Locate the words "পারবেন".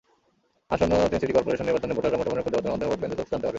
3.37-3.49